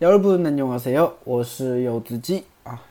[0.00, 2.82] 幺二部能用啊 C 友，我是柚子鸡啊。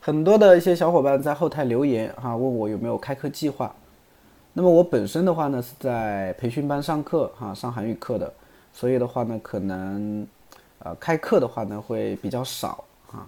[0.00, 3.72] 很多的一些小伙伴在后台留言哈，问我有没有开课计划。
[4.52, 8.34] 那么我本身的话呢，是在培训班上课哈，上韩语课的，
[8.72, 10.26] 所以的话呢，可能
[10.80, 12.82] 呃开课的话呢会比较少
[13.12, 13.24] 啊。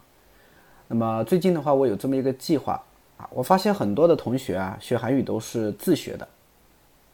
[0.88, 2.82] 那么最近的话，我有这么一个计划
[3.16, 6.26] 啊，我发现很多的同学啊，学韩语都是自学的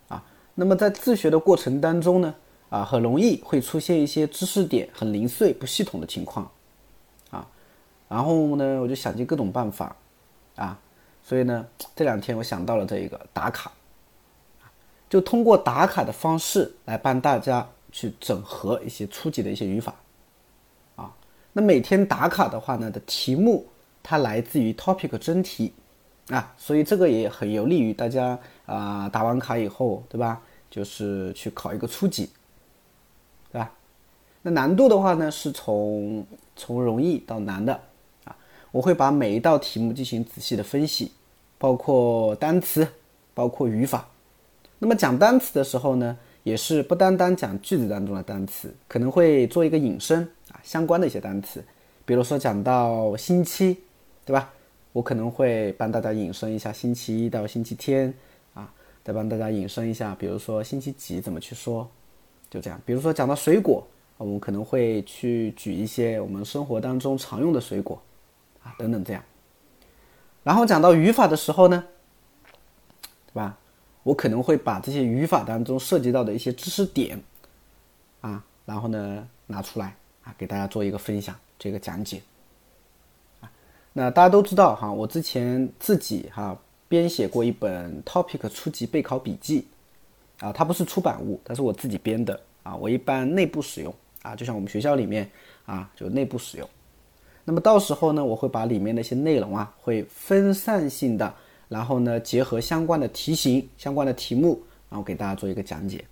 [0.08, 0.24] 啊。
[0.54, 2.34] 那么在自学的过程当中呢。
[2.70, 6.48] 啊，很容易会出现一些知识点很零碎、不系统的情况，
[7.30, 7.44] 啊，
[8.08, 9.96] 然后呢，我就想尽各种办法，
[10.54, 10.78] 啊，
[11.20, 11.66] 所以呢，
[11.96, 13.72] 这两天我想到了这一个打卡，
[15.08, 19.92] 就通过打卡的方式来帮大家去整合一些初级的一些语法，
[20.94, 21.12] 啊，
[21.52, 23.66] 那每天打卡的话呢的题目
[24.00, 25.72] 它来自于 topic 真题，
[26.28, 30.40] 啊，所以这个也很有利于大家啊打完卡以后，对吧？
[30.70, 32.30] 就是去考一个初级。
[33.52, 33.72] 对吧？
[34.42, 36.24] 那难度的话呢，是从
[36.56, 37.78] 从容易到难的
[38.24, 38.36] 啊。
[38.70, 41.12] 我会把每一道题目进行仔细的分析，
[41.58, 42.88] 包括单词，
[43.34, 44.08] 包括语法。
[44.78, 51.62] 那么讲单词的时候呢，也是不单单讲句子当中的单词，可能会做一个引申啊，相关的一些单词。
[52.06, 53.76] 比如说讲到星期，
[54.24, 54.50] 对吧？
[54.92, 58.12] 我可能会帮大家引申一下星期一到星期天
[58.54, 58.72] 啊，
[59.04, 61.86] 再帮大家引申一下，比如说星期几怎么去说。
[62.50, 68.02] 就这样，比如说讲到水果，我们可能会去举一些我们生活当中常用的水果，
[68.64, 69.22] 啊，等等这样。
[70.42, 71.84] 然后讲到语法的时候呢，
[73.26, 73.56] 对吧？
[74.02, 77.22] 我可能会把这些语法当中涉及到的一些知识点，
[78.20, 82.20] 啊，然后呢拿出来啊，给大家做一个分享，这个讲解。
[83.40, 83.52] 啊，
[83.92, 89.68] 那大家都知道哈，我之前自己哈编写过一本 Topic 初级备考笔记。
[90.40, 92.74] 啊，它不是出版物，它是我自己编的啊。
[92.74, 95.30] 我一般内部使用啊，就像我们学校里面
[95.66, 96.68] 啊，就内部使用。
[97.44, 101.34] 那么到时候呢，我会把里面的一些内容啊，会分散性的，
[101.68, 106.04] 然后呢，结合相关的题型、相关的题目，然后给大家做一个讲解，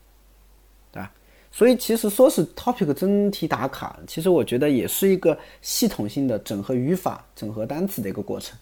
[0.92, 1.10] 对吧？
[1.50, 8.58] 所以其实说是 topic 真题打卡，其实我觉得也是一个系统性的整合语法、整合单词的一个过程。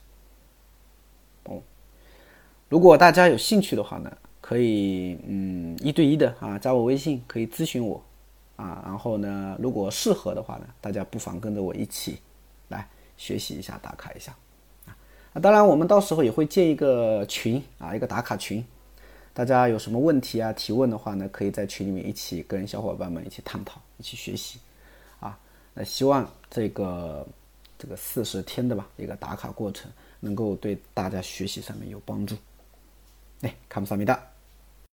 [1.44, 1.60] 哦，
[2.68, 4.16] 如果大家有兴趣的话呢？
[4.46, 8.00] 可以，嗯，一对一的啊，加我微信可以咨询我，
[8.54, 12.20] 啊，然后呢，如果适合的话呢，大家不妨跟着我一起
[12.68, 14.32] 来学习一下，打卡一下，
[14.86, 14.94] 啊，
[15.32, 17.60] 那当然我们到时候也会建一个群。
[17.78, 18.64] 啊，一个打卡群，
[19.34, 24.60] 大家有什么问题啊提问的话呢，可以在群里面一起跟小伙伴们一起探讨，一起学习，
[25.18, 25.36] 啊，
[25.74, 27.26] 那希望这个
[27.76, 29.90] 这个四十天的吧一个打卡过程，
[30.20, 32.36] 能够对大家学习上面有帮助，
[33.40, 34.35] 哎，看不上没的。